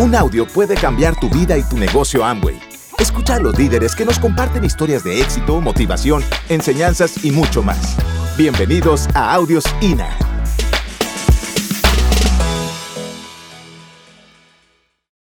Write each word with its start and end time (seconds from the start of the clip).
Un 0.00 0.14
audio 0.14 0.46
puede 0.46 0.76
cambiar 0.76 1.18
tu 1.18 1.28
vida 1.28 1.58
y 1.58 1.62
tu 1.64 1.76
negocio 1.76 2.24
Amway. 2.24 2.56
Escucha 3.00 3.34
a 3.34 3.40
los 3.40 3.58
líderes 3.58 3.96
que 3.96 4.04
nos 4.04 4.20
comparten 4.20 4.62
historias 4.62 5.02
de 5.02 5.20
éxito, 5.20 5.60
motivación, 5.60 6.22
enseñanzas 6.48 7.24
y 7.24 7.32
mucho 7.32 7.64
más. 7.64 7.96
Bienvenidos 8.36 9.08
a 9.16 9.34
Audios 9.34 9.64
INA. 9.80 10.16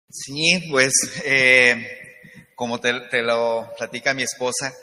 Sí, 0.09 0.67
pues 0.69 0.91
eh, 1.23 2.51
como 2.53 2.81
te, 2.81 3.21
lo 3.21 3.69
platica 3.77 4.13
mi 4.13 4.23
esposa, 4.23 4.73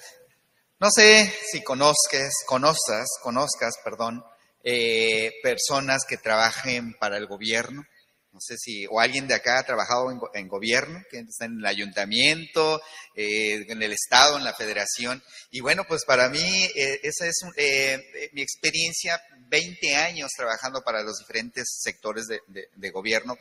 no 0.81 0.89
sé 0.91 1.31
si 1.53 1.63
conozcas, 1.63 2.33
conozcas, 2.47 3.07
conozcas, 3.23 3.75
perdón, 3.85 4.25
eh, 4.65 5.33
personas 5.43 6.07
que 6.09 6.17
trabajen 6.17 6.95
para 6.99 7.19
el 7.19 7.27
gobierno 7.27 7.85
no 8.37 8.41
sé 8.43 8.59
si, 8.59 8.87
o 8.91 9.01
alguien 9.01 9.27
de 9.27 9.33
acá 9.33 9.59
ha 9.59 9.63
trabajado 9.65 10.11
en, 10.35 10.47
gobierno, 10.47 11.01
que 11.11 11.21
está 11.21 11.47
en 11.47 11.59
el 11.59 11.65
ayuntamiento, 11.65 12.83
eh, 13.15 13.65
en 13.67 13.83
el 13.83 13.93
Estado, 13.95 14.37
en 14.37 14.45
la 14.45 14.53
federación. 14.53 15.23
Y 15.51 15.61
bueno, 15.61 15.85
pues 15.89 16.05
para 16.05 16.29
mí 16.29 16.65
eh, 16.75 17.01
esa 17.03 17.27
es 17.27 17.37
eh, 17.57 18.31
mi 18.35 18.43
experiencia, 18.43 19.19
20 19.49 19.97
años 19.97 20.31
trabajando 20.37 20.83
para 20.83 21.03
los 21.03 21.17
diferentes 21.17 21.65
sectores 21.81 22.27
de, 22.27 22.91
gobierno. 22.91 23.37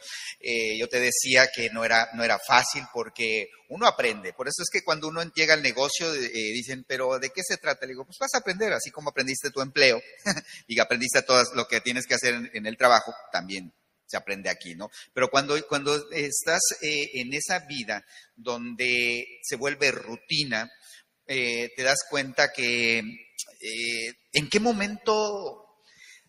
yo 0.79 0.87
te 0.87 0.99
decía 0.99 1.49
que 1.53 1.69
no 1.71 1.83
era, 1.83 2.09
no 2.13 2.23
era 2.23 2.39
fácil 2.39 2.83
porque 2.93 3.49
uno 3.69 3.87
aprende. 3.87 4.31
Por 4.31 4.47
eso 4.47 4.61
es 4.61 4.69
que 4.71 4.83
cuando 4.83 5.09
uno 5.09 5.23
llega 5.35 5.55
al 5.55 5.61
negocio 5.63 6.11
dicen, 6.13 6.85
pero 6.87 7.19
¿de 7.19 7.31
qué 7.31 7.41
se 7.43 7.57
trata? 7.57 7.85
Le 7.85 7.93
digo, 7.93 8.05
pues 8.05 8.17
vas 8.19 8.33
a 8.33 8.37
aprender, 8.37 8.71
así 8.71 8.91
como 8.91 9.09
aprendiste 9.09 9.51
tu 9.51 9.61
empleo 9.61 10.01
y 10.67 10.79
aprendiste 10.79 11.21
todo 11.23 11.43
lo 11.53 11.67
que 11.67 11.81
tienes 11.81 12.05
que 12.05 12.15
hacer 12.15 12.51
en 12.53 12.65
el 12.65 12.77
trabajo, 12.77 13.13
también 13.31 13.73
se 14.05 14.17
aprende 14.17 14.49
aquí, 14.49 14.75
¿no? 14.75 14.89
Pero 15.13 15.29
cuando, 15.29 15.55
cuando 15.67 16.09
estás 16.11 16.61
eh, 16.81 17.11
en 17.15 17.33
esa 17.33 17.59
vida 17.59 18.05
donde 18.35 19.39
se 19.43 19.55
vuelve 19.55 19.91
rutina, 19.91 20.71
eh, 21.27 21.71
te 21.75 21.83
das 21.83 21.99
cuenta 22.09 22.51
que 22.53 22.99
eh, 22.99 24.13
en 24.33 24.49
qué 24.49 24.59
momento, 24.59 25.81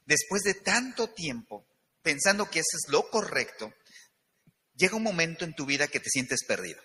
después 0.05 0.43
de 0.43 0.55
tanto 0.55 1.09
tiempo, 1.11 1.67
pensando 2.03 2.51
que 2.51 2.61
eso 2.61 2.77
es 2.77 2.91
lo 2.91 3.11
correcto, 3.11 3.75
llega 4.75 4.97
un 4.97 5.03
momento 5.03 5.45
en 5.45 5.55
tu 5.55 5.67
vida 5.67 5.89
que 5.89 6.01
te 6.01 6.11
sientes 6.11 6.45
perdido. 6.47 6.81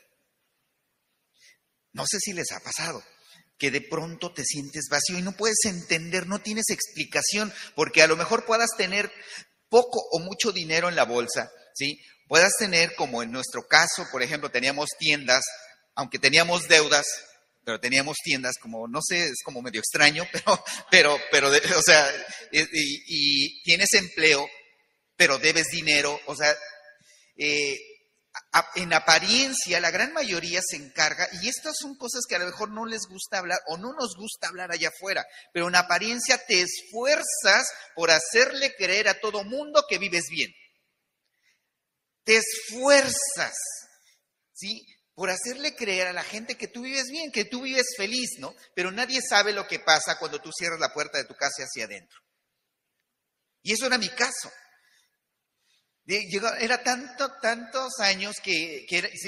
No 1.94 2.06
sé 2.08 2.20
si 2.20 2.34
les 2.34 2.52
ha 2.52 2.60
pasado 2.60 3.04
que 3.58 3.70
de 3.70 3.82
pronto 3.82 4.34
te 4.34 4.44
sientes 4.44 4.88
vacío 4.90 5.20
y 5.20 5.22
no 5.22 5.34
puedes 5.34 5.60
entender, 5.66 6.26
no 6.26 6.42
tienes 6.42 6.72
explicación, 6.72 7.54
porque 7.76 8.02
a 8.02 8.08
lo 8.08 8.18
mejor 8.18 8.44
puedas 8.46 8.72
tener 8.76 9.12
poco 9.72 10.02
o 10.12 10.20
mucho 10.20 10.52
dinero 10.52 10.90
en 10.90 10.96
la 10.98 11.06
bolsa, 11.06 11.50
¿sí? 11.74 11.98
Puedas 12.28 12.52
tener, 12.60 12.94
como 12.96 13.24
en 13.24 13.32
nuestro 13.32 13.66
caso, 13.68 14.06
por 14.12 14.22
ejemplo, 14.22 14.52
teníamos 14.52 14.90
tiendas, 15.00 15.44
aunque 15.96 16.20
teníamos 16.20 16.68
deudas, 16.68 17.06
pero 17.64 17.80
teníamos 17.80 18.18
tiendas 18.22 18.58
como, 18.62 18.88
no 18.88 19.00
sé, 19.02 19.24
es 19.24 19.42
como 19.44 19.62
medio 19.62 19.80
extraño, 19.80 20.28
pero, 20.34 20.64
pero, 20.92 21.18
pero, 21.32 21.80
o 21.80 21.82
sea, 21.82 22.06
y, 22.52 23.64
tienes 23.64 23.94
empleo, 23.94 24.46
pero 25.16 25.40
debes 25.40 25.68
dinero, 25.72 26.20
o 26.26 26.36
sea, 26.36 26.54
eh, 27.38 27.80
en 28.76 28.94
apariencia 28.94 29.80
la 29.80 29.92
gran 29.92 30.14
mayoría 30.14 30.62
se 30.66 30.78
encarga, 30.78 31.28
y 31.42 31.50
estas 31.50 31.76
son 31.80 31.96
cosas 31.96 32.22
que 32.28 32.36
a 32.36 32.40
lo 32.40 32.46
mejor 32.46 32.72
no 32.72 32.86
les 32.86 33.02
gusta 33.08 33.38
hablar 33.38 33.60
o 33.68 33.78
no 33.78 33.94
nos 33.94 34.16
gusta 34.16 34.48
hablar 34.48 34.72
allá 34.72 34.90
afuera, 34.90 35.26
pero 35.54 35.68
en 35.68 35.76
apariencia 35.76 36.38
te 36.46 36.62
esfuerzas 36.62 37.68
por 37.96 38.12
hacerle 38.12 38.74
creer 38.76 39.08
a 39.08 39.20
todo 39.20 39.44
mundo 39.44 39.84
que 39.90 39.98
vives 39.98 40.26
bien. 40.30 40.52
Te 42.24 42.38
esfuerzas, 42.38 43.56
¿sí? 44.54 44.86
Por 45.14 45.30
hacerle 45.30 45.76
creer 45.76 46.08
a 46.08 46.14
la 46.14 46.24
gente 46.24 46.56
que 46.56 46.68
tú 46.68 46.84
vives 46.84 47.08
bien, 47.10 47.32
que 47.32 47.46
tú 47.46 47.62
vives 47.62 47.96
feliz, 47.98 48.38
¿no? 48.40 48.56
Pero 48.76 48.92
nadie 48.92 49.22
sabe 49.22 49.54
lo 49.54 49.68
que 49.68 49.80
pasa 49.80 50.18
cuando 50.20 50.40
tú 50.40 50.52
cierras 50.52 50.80
la 50.80 50.94
puerta 50.94 51.18
de 51.18 51.26
tu 51.26 51.36
casa 51.36 51.64
hacia 51.64 51.86
adentro. 51.86 52.20
Y 53.64 53.74
eso 53.74 53.86
era 53.86 53.98
mi 53.98 54.10
caso. 54.10 54.52
Era 56.06 56.84
tanto, 56.84 57.32
tantos 57.42 58.00
años 58.00 58.38
que, 58.44 58.86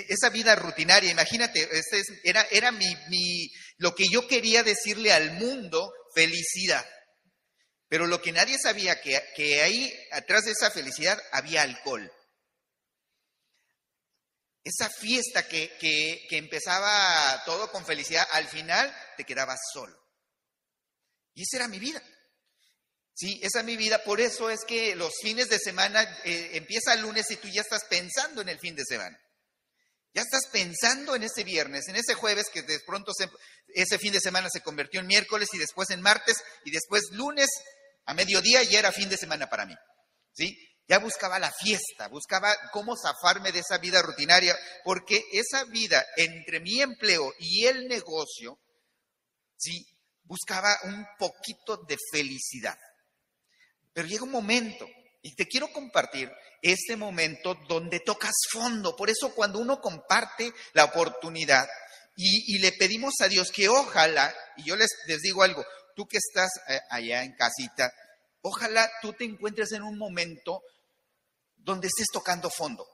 esa 0.10 0.30
vida 0.30 0.56
rutinaria, 0.56 1.12
imagínate, 1.12 1.68
este 1.72 2.02
era, 2.24 2.46
era 2.50 2.72
mi, 2.72 3.52
lo 3.78 3.94
que 3.94 4.06
yo 4.12 4.28
quería 4.28 4.64
decirle 4.64 5.14
al 5.14 5.34
mundo, 5.34 5.92
felicidad. 6.16 6.86
Pero 7.88 8.08
lo 8.08 8.22
que 8.22 8.32
nadie 8.32 8.58
sabía, 8.58 9.00
que, 9.02 9.22
que 9.36 9.62
ahí, 9.62 9.94
atrás 10.12 10.46
de 10.46 10.52
esa 10.52 10.72
felicidad, 10.72 11.22
había 11.32 11.62
alcohol. 11.62 12.12
Esa 14.64 14.90
fiesta 14.90 15.48
que, 15.48 15.78
que, 15.78 16.26
que 16.28 16.38
empezaba 16.38 17.44
todo 17.46 17.72
con 17.72 17.86
felicidad, 17.86 18.28
al 18.32 18.48
final 18.48 18.92
te 19.16 19.26
quedabas 19.26 19.60
solo. 19.74 19.96
Y 21.36 21.44
esa 21.44 21.58
era 21.58 21.68
mi 21.68 21.80
vida. 21.80 22.02
Sí, 23.16 23.40
esa 23.44 23.60
es 23.60 23.66
mi 23.66 23.78
vida. 23.78 24.04
Por 24.04 24.20
eso 24.20 24.50
es 24.50 24.66
que 24.66 24.96
los 24.96 25.14
fines 25.22 25.50
de 25.50 25.60
semana 25.60 26.02
eh, 26.24 26.52
empieza 26.54 26.94
el 26.94 27.02
lunes 27.02 27.30
y 27.30 27.36
tú 27.36 27.48
ya 27.48 27.62
estás 27.62 27.86
pensando 27.86 28.42
en 28.42 28.50
el 28.50 28.60
fin 28.60 28.76
de 28.76 28.86
semana. 28.86 29.18
Ya 30.14 30.22
estás 30.22 30.48
pensando 30.52 31.16
en 31.16 31.24
ese 31.24 31.44
viernes, 31.44 31.88
en 31.88 31.96
ese 31.96 32.14
jueves 32.14 32.48
que 32.54 32.62
de 32.62 32.80
pronto 32.86 33.12
ese 33.74 33.98
fin 33.98 34.14
de 34.14 34.20
semana 34.20 34.48
se 34.52 34.62
convirtió 34.62 35.00
en 35.00 35.08
miércoles 35.08 35.50
y 35.54 35.58
después 35.58 35.90
en 35.90 36.02
martes 36.02 36.38
y 36.66 36.72
después 36.72 37.10
lunes 37.12 37.50
a 38.06 38.14
mediodía 38.14 38.62
ya 38.64 38.80
era 38.80 38.92
fin 38.92 39.10
de 39.10 39.18
semana 39.18 39.48
para 39.48 39.66
mí. 39.66 39.76
¿Sí? 40.34 40.56
Ya 40.88 41.00
buscaba 41.00 41.40
la 41.40 41.52
fiesta, 41.52 42.10
buscaba 42.10 42.56
cómo 42.72 42.96
zafarme 42.98 43.52
de 43.52 43.60
esa 43.60 43.78
vida 43.78 44.02
rutinaria, 44.02 44.58
porque 44.84 45.24
esa 45.32 45.64
vida 45.66 46.06
entre 46.18 46.60
mi 46.60 46.82
empleo 46.82 47.34
y 47.40 47.66
el 47.66 47.88
negocio, 47.88 48.60
¿sí? 49.56 49.86
Buscaba 50.24 50.78
un 50.84 51.06
poquito 51.18 51.78
de 51.88 51.98
felicidad. 52.12 52.78
Pero 53.94 54.08
llega 54.08 54.24
un 54.24 54.32
momento, 54.32 54.88
y 55.22 55.36
te 55.36 55.48
quiero 55.48 55.72
compartir 55.72 56.32
este 56.62 56.96
momento 56.96 57.56
donde 57.68 58.02
tocas 58.02 58.34
fondo. 58.52 58.96
Por 58.96 59.10
eso 59.10 59.34
cuando 59.34 59.60
uno 59.60 59.80
comparte 59.80 60.54
la 60.74 60.86
oportunidad 60.86 61.68
y, 62.16 62.60
le 62.60 62.74
pedimos 62.74 63.16
a 63.22 63.28
Dios 63.28 63.52
que 63.52 63.70
ojalá, 63.70 64.34
y 64.58 64.64
yo 64.66 64.76
les, 64.76 64.90
les 65.08 65.22
digo 65.22 65.44
algo, 65.44 65.66
tú 65.96 66.08
que 66.08 66.18
estás 66.18 66.52
eh, 66.68 66.80
allá 66.90 67.24
en 67.24 67.36
casita, 67.36 67.92
ojalá 68.42 68.90
tú 69.02 69.14
te 69.14 69.24
encuentres 69.24 69.72
en 69.72 69.84
un 69.84 69.98
momento 69.98 70.62
donde 71.56 71.88
estés 71.88 72.08
tocando 72.12 72.50
fondo. 72.50 72.86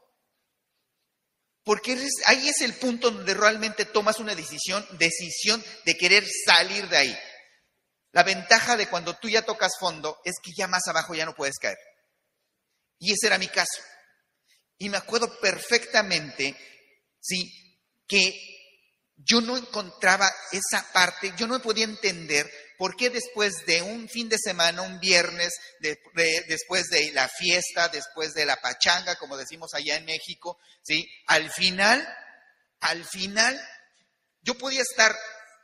Porque 1.64 1.98
ahí 2.26 2.48
es 2.48 2.62
el 2.62 2.74
punto 2.76 3.12
donde 3.12 3.34
realmente 3.34 3.86
tomas 3.86 4.20
una 4.20 4.34
decisión, 4.34 4.86
decisión 4.98 5.64
de 5.86 5.98
querer 5.98 6.26
salir 6.46 6.88
de 6.88 6.98
ahí. 6.98 7.20
La 8.12 8.24
ventaja 8.24 8.76
de 8.76 8.88
cuando 8.88 9.16
tú 9.18 9.30
ya 9.30 9.44
tocas 9.44 9.74
fondo 9.80 10.20
es 10.24 10.36
que 10.42 10.52
ya 10.58 10.68
más 10.68 10.88
abajo 10.88 11.14
ya 11.14 11.26
no 11.26 11.36
puedes 11.36 11.60
caer. 11.60 11.78
Y 12.98 13.14
ese 13.14 13.28
era 13.28 13.38
mi 13.38 13.48
caso. 13.48 13.82
Y 14.78 14.90
me 14.90 14.98
acuerdo 14.98 15.40
perfectamente, 15.40 16.56
sí, 17.20 17.52
que 18.08 18.34
yo 19.18 19.42
no 19.42 19.58
encontraba 19.58 20.32
esa 20.52 20.92
parte, 20.94 21.34
yo 21.38 21.46
no 21.48 21.62
podía 21.62 21.84
entender 21.84 22.50
por 22.78 22.96
qué 22.96 23.10
después 23.10 23.66
de 23.66 23.82
un 23.82 24.08
fin 24.08 24.30
de 24.30 24.38
semana, 24.38 24.82
un 24.82 25.00
viernes, 25.00 25.54
después 25.80 26.88
de 26.90 27.12
la 27.12 27.28
fiesta, 27.28 27.90
después 27.90 28.34
de 28.34 28.46
la 28.46 28.56
pachanga, 28.56 29.18
como 29.18 29.36
decimos 29.36 29.74
allá 29.74 29.98
en 29.98 30.06
México, 30.06 30.58
sí, 30.82 31.06
al 31.28 31.52
final, 31.52 32.08
al 32.80 33.04
final, 33.04 33.60
yo 34.42 34.58
podía 34.58 34.82
estar 34.82 35.14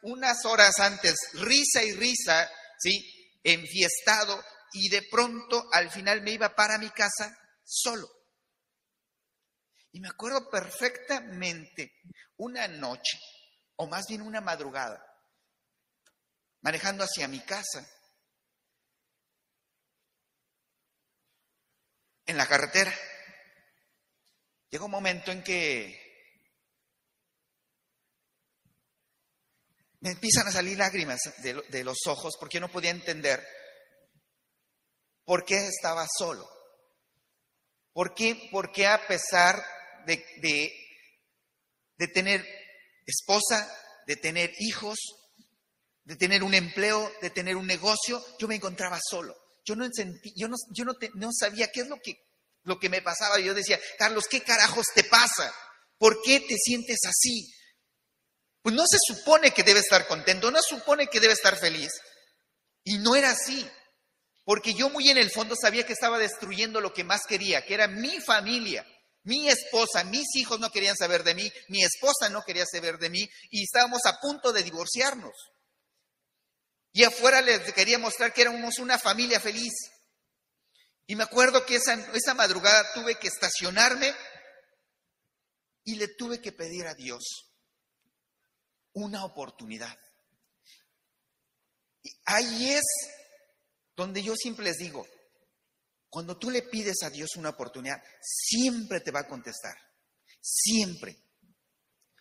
unas 0.06 0.46
horas 0.46 0.80
antes, 0.80 1.16
risa 1.34 1.84
y 1.84 1.94
risa, 1.94 2.50
¿sí? 2.78 3.40
Enfiestado, 3.44 4.44
y 4.74 4.90
de 4.90 5.02
pronto 5.04 5.68
al 5.72 5.90
final 5.90 6.22
me 6.22 6.32
iba 6.32 6.56
para 6.56 6.78
mi 6.78 6.90
casa 6.92 7.36
solo. 7.64 8.08
Y 9.92 10.00
me 10.00 10.10
acuerdo 10.10 10.50
perfectamente 10.50 12.02
una 12.38 12.68
noche, 12.68 13.18
o 13.78 13.88
más 13.88 14.06
bien 14.08 14.22
una 14.22 14.42
madrugada, 14.42 15.04
manejando 16.62 17.04
hacia 17.04 17.28
mi 17.28 17.40
casa, 17.40 17.88
en 22.28 22.38
la 22.38 22.48
carretera. 22.48 22.94
Llegó 24.70 24.86
un 24.86 24.92
momento 24.92 25.32
en 25.32 25.44
que 25.44 26.05
Me 30.06 30.12
empiezan 30.12 30.48
a 30.48 30.52
salir 30.52 30.78
lágrimas 30.78 31.20
de, 31.42 31.84
los 31.84 31.98
ojos 32.06 32.36
porque 32.40 32.60
no 32.60 32.72
podía 32.72 32.92
entender 32.92 33.44
por 35.24 35.44
qué 35.44 35.66
estaba 35.66 36.06
solo. 36.20 36.48
¿Por 37.92 38.14
qué, 38.14 38.86
a 38.86 39.08
pesar 39.08 39.66
de, 40.06 40.24
de, 41.98 42.08
tener 42.10 42.46
esposa, 43.08 43.68
de 44.06 44.16
tener 44.16 44.54
hijos, 44.60 45.00
de 46.04 46.16
tener 46.16 46.44
un 46.44 46.54
empleo, 46.54 47.12
de 47.24 47.32
tener 47.32 47.56
un 47.56 47.66
negocio, 47.66 48.24
yo 48.38 48.48
me 48.48 48.58
encontraba 48.58 49.00
solo. 49.10 49.36
Yo 49.66 49.76
no, 49.76 49.90
sentí, 49.92 50.32
yo 50.36 50.48
no, 50.48 50.56
yo 50.76 50.86
no, 50.86 50.94
no 51.16 51.32
sabía 51.34 51.72
qué 51.72 51.82
es 51.82 51.88
lo 51.88 51.98
que 51.98 52.14
lo 52.62 52.78
que 52.78 52.90
me 52.90 53.02
pasaba. 53.02 53.40
Yo 53.40 53.56
decía, 53.56 53.80
Carlos, 53.98 54.26
¿qué 54.30 54.44
carajos 54.44 54.86
te 54.94 55.04
pasa? 55.06 55.52
¿Por 55.98 56.22
qué 56.22 56.42
te 56.42 56.58
sientes 56.58 57.00
así? 57.08 57.55
Pues 58.66 58.74
no 58.74 58.88
se 58.88 58.98
supone 59.00 59.52
que 59.52 59.62
debe 59.62 59.80
estar 59.80 60.08
contento, 60.08 60.50
no 60.50 60.60
se 60.60 60.76
supone 60.78 61.06
que 61.06 61.20
debe 61.20 61.34
estar 61.34 61.56
feliz. 61.56 61.92
Y 62.84 62.98
no 62.98 63.16
era 63.16 63.30
así, 63.30 63.64
porque 64.44 64.74
yo 64.74 64.90
muy 64.90 65.08
en 65.08 65.20
el 65.20 65.30
fondo 65.30 65.56
sabía 65.56 65.86
que 65.86 65.94
estaba 65.94 66.18
destruyendo 66.18 66.82
lo 66.82 66.92
que 66.92 67.04
más 67.04 67.28
quería, 67.28 67.64
que 67.64 67.76
era 67.76 67.88
mi 67.88 68.20
familia. 68.22 68.84
Mi 69.22 69.50
esposa, 69.50 70.04
mis 70.06 70.36
hijos 70.36 70.60
no 70.60 70.72
querían 70.72 70.98
saber 70.98 71.24
de 71.24 71.36
mí, 71.36 71.54
mi 71.68 71.84
esposa 71.84 72.28
no 72.30 72.42
quería 72.42 72.66
saber 72.66 72.98
de 72.98 73.12
mí 73.12 73.30
y 73.52 73.66
estábamos 73.66 74.04
a 74.08 74.20
punto 74.20 74.52
de 74.52 74.64
divorciarnos. 74.64 75.36
Y 76.92 77.04
afuera 77.04 77.42
les 77.42 77.72
quería 77.72 78.00
mostrar 78.00 78.34
que 78.34 78.42
éramos 78.42 78.80
una 78.80 78.98
familia 78.98 79.40
feliz. 79.40 79.74
Y 81.06 81.16
me 81.16 81.24
acuerdo 81.24 81.68
que 81.68 81.76
esa, 81.76 81.94
esa 82.16 82.34
madrugada 82.34 82.94
tuve 82.96 83.14
que 83.20 83.28
estacionarme 83.28 84.12
y 85.84 85.98
le 85.98 86.08
tuve 86.08 86.42
que 86.42 86.52
pedir 86.52 86.88
a 86.88 86.96
Dios 86.96 87.52
una 88.96 89.24
oportunidad. 89.24 89.98
Y 92.02 92.12
ahí 92.26 92.72
es 92.72 92.84
donde 93.96 94.24
yo 94.24 94.36
siempre 94.36 94.66
les 94.66 94.78
digo, 94.78 95.08
cuando 96.10 96.38
tú 96.38 96.50
le 96.50 96.62
pides 96.64 97.04
a 97.04 97.10
Dios 97.10 97.36
una 97.36 97.50
oportunidad, 97.50 98.02
siempre 98.22 99.02
te 99.02 99.12
va 99.12 99.22
a 99.22 99.28
contestar. 99.28 99.76
Siempre. 100.42 101.18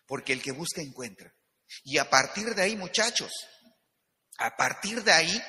Porque 0.06 0.32
el 0.32 0.42
que 0.42 0.52
busca 0.52 0.82
encuentra. 0.82 1.32
Y 1.84 1.98
a 1.98 2.10
partir 2.10 2.54
de 2.54 2.62
ahí, 2.62 2.76
muchachos, 2.76 3.32
a 4.38 4.56
partir 4.56 5.02
de 5.04 5.12
ahí 5.12 5.42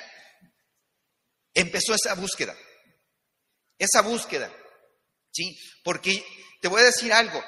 empezó 1.54 1.94
esa 1.94 2.14
búsqueda. 2.14 2.56
Esa 3.78 4.02
búsqueda. 4.02 4.52
¿Sí? 5.32 5.58
Porque 5.82 6.24
te 6.60 6.68
voy 6.68 6.82
a 6.82 6.86
decir 6.86 7.12
algo. 7.12 7.42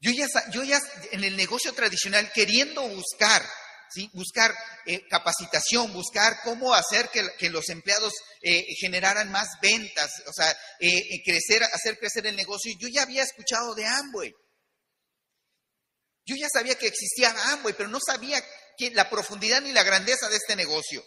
Yo 0.00 0.12
ya, 0.12 0.26
yo 0.50 0.62
ya 0.62 0.80
en 1.12 1.24
el 1.24 1.36
negocio 1.36 1.72
tradicional, 1.72 2.30
queriendo 2.32 2.82
buscar 2.88 3.42
buscar 4.12 4.54
eh, 4.86 5.06
capacitación, 5.08 5.92
buscar 5.92 6.40
cómo 6.42 6.74
hacer 6.74 7.08
que, 7.10 7.50
los 7.50 7.68
empleados 7.68 8.12
eh, 8.42 8.64
generaran 8.80 9.30
más 9.30 9.48
ventas, 9.60 10.10
o 10.26 10.32
sea, 10.32 10.56
eh, 10.80 11.22
crecer, 11.24 11.62
hacer 11.64 11.98
crecer 11.98 12.26
el 12.26 12.36
negocio. 12.36 12.72
Yo 12.78 12.88
ya 12.88 13.02
había 13.02 13.22
escuchado 13.22 13.74
de 13.74 13.86
Amway. 13.86 14.32
Yo 16.26 16.36
ya 16.36 16.48
sabía 16.52 16.76
que 16.76 16.86
existía 16.86 17.34
Amway, 17.52 17.74
pero 17.76 17.88
no 17.88 17.98
sabía 18.04 18.42
que, 18.76 18.90
la 18.90 19.08
profundidad 19.08 19.60
ni 19.62 19.72
la 19.72 19.82
grandeza 19.82 20.28
de 20.28 20.36
este 20.36 20.54
negocio. 20.56 21.04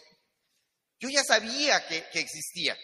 Yo 1.00 1.08
ya 1.08 1.24
sabía 1.24 1.86
que, 1.86 2.04
que 2.12 2.20
existía. 2.20 2.76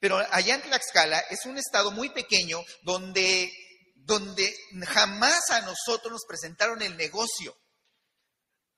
Pero 0.00 0.18
allá 0.30 0.56
en 0.56 0.62
Tlaxcala 0.62 1.18
es 1.30 1.46
un 1.46 1.56
estado 1.56 1.90
muy 1.90 2.10
pequeño 2.10 2.62
donde, 2.82 3.50
donde 4.04 4.54
jamás 4.86 5.50
a 5.50 5.62
nosotros 5.62 6.12
nos 6.12 6.24
presentaron 6.26 6.82
el 6.82 6.96
negocio. 6.96 7.56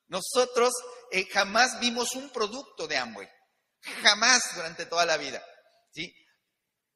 Nosotros 0.08 0.72
eh, 1.10 1.26
jamás 1.26 1.80
vimos 1.80 2.14
un 2.14 2.30
producto 2.30 2.86
de 2.86 2.96
Amway, 2.96 3.28
jamás 4.02 4.42
durante 4.54 4.86
toda 4.86 5.04
la 5.04 5.16
vida. 5.16 5.44
¿sí? 5.92 6.14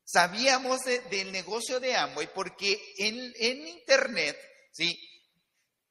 Sabíamos 0.04 0.80
del 0.84 1.32
negocio 1.32 1.80
de 1.80 1.96
Amway 1.96 2.32
porque 2.32 2.80
en, 2.98 3.32
en 3.36 3.66
Internet 3.66 4.38
¿sí? 4.72 4.96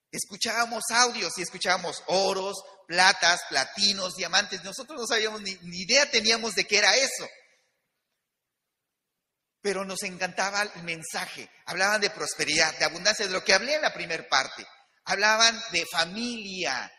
escuchábamos 0.09 0.83
audios 0.91 1.37
y 1.37 1.41
escuchábamos 1.41 2.01
oros, 2.07 2.55
platas, 2.87 3.41
platinos, 3.49 4.15
diamantes. 4.15 4.63
Nosotros 4.63 4.97
no 4.97 5.07
sabíamos 5.07 5.41
ni, 5.41 5.55
ni 5.63 5.81
idea 5.81 6.09
teníamos 6.09 6.55
de 6.55 6.65
qué 6.65 6.77
era 6.77 6.95
eso. 6.95 7.27
Pero 9.61 9.83
nos 9.85 10.03
encantaba 10.03 10.61
el 10.61 10.83
mensaje. 10.83 11.49
Hablaban 11.65 12.01
de 12.01 12.09
prosperidad, 12.09 12.77
de 12.77 12.85
abundancia, 12.85 13.25
de 13.25 13.33
lo 13.33 13.43
que 13.43 13.53
hablé 13.53 13.75
en 13.75 13.81
la 13.81 13.93
primera 13.93 14.27
parte. 14.27 14.65
Hablaban 15.05 15.59
de 15.71 15.85
familia, 15.85 16.91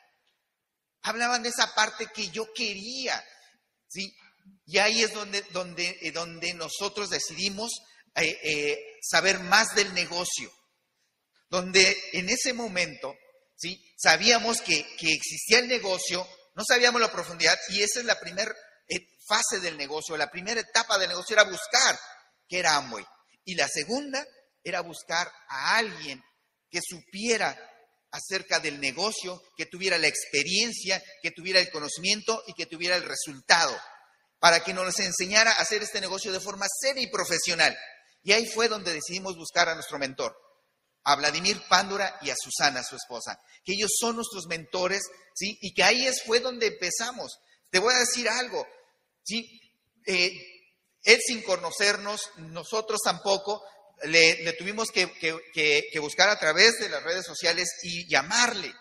Hablaban 1.03 1.43
de 1.43 1.49
esa 1.49 1.75
parte 1.75 2.09
que 2.15 2.29
yo 2.29 2.53
quería, 2.53 3.23
¿sí? 3.89 4.15
Y 4.67 4.79
ahí 4.79 5.03
es 5.03 5.13
donde, 5.13 5.43
donde, 5.51 5.97
eh, 6.03 6.13
donde 6.13 6.53
nosotros 6.55 7.09
decidimos 7.09 7.71
eh, 8.17 8.39
eh, 8.43 8.79
saber 9.03 9.41
más 9.41 9.75
del 9.75 9.93
negocio, 9.95 10.53
donde 11.49 11.97
en 12.13 12.29
ese 12.29 12.53
momento, 12.53 13.15
¿sí? 13.57 13.83
Sabíamos 13.97 14.61
que, 14.61 14.85
que 14.97 15.13
existía 15.13 15.61
el 15.61 15.69
negocio, 15.69 16.27
no 16.55 16.65
sabíamos 16.69 17.01
la 17.01 17.11
profundidad 17.11 17.59
y 17.71 17.83
esa 17.83 18.01
es 18.01 18.07
la 18.07 18.21
primera 18.21 18.55
fase 19.27 19.61
del 19.61 19.77
negocio, 19.77 20.17
la 20.17 20.31
primera 20.31 20.61
etapa 20.61 20.99
del 20.99 21.09
negocio 21.09 21.35
era 21.35 21.45
buscar 21.45 21.99
que 22.51 22.59
era 22.59 22.77
Amway. 22.77 23.07
Y 23.45 23.55
la 23.55 23.69
segunda 23.69 24.27
era 24.63 24.81
buscar 24.81 25.31
a 25.49 25.77
alguien 25.77 26.23
que 26.69 26.81
supiera 26.83 27.57
acerca 28.11 28.59
del 28.59 28.81
negocio, 28.81 29.41
que 29.57 29.67
tuviera 29.67 29.97
la 29.97 30.09
experiencia, 30.09 31.03
que 31.23 31.31
tuviera 31.31 31.61
el 31.61 31.71
conocimiento 31.71 32.43
y 32.49 32.55
que 32.55 32.67
tuviera 32.67 32.97
el 32.97 33.05
resultado, 33.05 33.75
para 34.41 34.63
que 34.65 34.75
nos 34.75 34.99
enseñara 34.99 35.53
a 35.53 35.63
hacer 35.63 35.83
este 35.83 36.01
negocio 36.01 36.33
de 36.33 36.41
forma 36.41 36.67
seria 36.81 37.05
y 37.05 37.11
profesional. 37.11 37.77
Y 38.23 38.33
ahí 38.33 38.47
fue 38.47 38.69
donde 38.69 38.93
decidimos 38.93 39.37
buscar 39.37 39.69
a 39.69 39.75
nuestro 39.75 39.99
mentor, 39.99 40.37
a 41.05 41.15
Vladimir 41.17 41.63
Pándora 41.69 42.19
y 42.21 42.31
a 42.31 42.37
Susana, 42.37 42.83
su 42.83 42.97
esposa, 42.97 43.39
que 43.65 43.75
ellos 43.75 43.93
son 43.97 44.17
nuestros 44.17 44.47
mentores, 44.47 45.03
¿sí? 45.35 45.57
Y 45.61 45.73
que 45.73 45.85
ahí 45.85 46.07
es, 46.07 46.23
fue 46.25 46.41
donde 46.41 46.67
empezamos. 46.67 47.39
Te 47.71 47.79
voy 47.79 47.95
a 47.95 48.01
decir 48.01 48.29
algo, 48.29 48.67
¿sí? 49.23 49.49
Eh, 50.07 50.60
él 51.05 51.19
sin 51.27 51.43
conocernos, 51.43 52.31
nosotros 52.37 53.01
tampoco, 53.03 53.63
le, 54.05 54.53
tuvimos 54.55 54.89
que, 54.91 55.07
buscar 56.01 56.29
a 56.29 56.39
través 56.39 56.79
de 56.79 56.89
las 56.89 57.03
redes 57.03 57.25
sociales 57.25 57.69
y 57.83 58.09
llamarle 58.09 58.73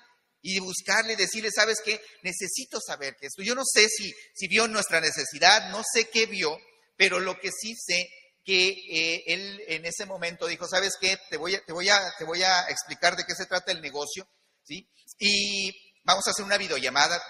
y 0.42 0.60
buscarle 0.60 1.16
decirle, 1.16 1.52
¿sabes 1.52 1.82
qué? 1.84 2.02
Necesito 2.24 2.80
saber 2.80 3.16
que 3.20 3.28
esto. 3.28 3.44
Yo 3.44 3.56
no 3.56 3.64
sé 3.66 3.90
si, 3.90 4.14
si 4.34 4.48
vio 4.48 4.68
nuestra 4.68 5.02
necesidad, 5.02 5.70
no 5.72 5.84
sé 5.94 6.10
qué 6.10 6.28
vio, 6.28 6.58
pero 6.96 7.20
lo 7.20 7.38
que 7.40 7.52
sí 7.52 7.76
sé 7.76 8.10
que 8.46 8.70
eh, 8.70 9.24
él 9.28 9.62
en 9.68 9.86
ese 9.86 10.06
momento 10.06 10.48
dijo, 10.48 10.68
¿sabes 10.68 10.94
qué? 11.00 11.18
Te 11.30 11.38
voy, 11.38 11.56
a, 11.56 11.64
te, 11.66 11.74
voy 11.74 11.90
a, 11.90 12.00
te 12.18 12.24
voy 12.24 12.42
a 12.42 12.68
explicar 12.70 13.16
de 13.16 13.26
qué 13.26 13.36
se 13.36 13.46
trata 13.46 13.72
el 13.72 13.82
negocio, 13.82 14.28
¿sí? 14.64 14.90
Y 15.20 15.72
vamos 16.10 16.28
a 16.28 16.32
hacer 16.32 16.44
una 16.44 16.58
videollamada. 16.58 17.22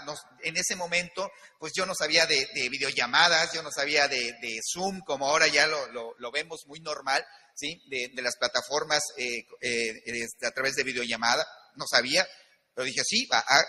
en 0.42 0.56
ese 0.56 0.76
momento, 0.76 1.30
pues 1.60 1.74
yo 1.76 1.86
no 1.86 1.94
sabía 1.94 2.26
de, 2.26 2.48
videollamadas, 2.70 3.52
yo 3.52 3.62
no 3.62 3.72
sabía 3.72 4.08
de, 4.08 4.60
Zoom, 4.74 5.02
como 5.02 5.28
ahora 5.28 5.48
ya 5.48 5.68
lo, 5.68 6.32
vemos 6.32 6.62
muy 6.66 6.80
normal, 6.80 7.26
¿sí? 7.56 7.82
De, 7.90 8.10
las 8.22 8.38
plataformas 8.38 9.02
eh, 9.18 9.46
eh, 9.62 10.28
a 10.44 10.52
través 10.52 10.76
de 10.76 10.84
videollamada. 10.84 11.46
No 11.76 11.86
sabía, 11.88 12.28
pero 12.74 12.86
dije, 12.86 13.02
sí, 13.04 13.28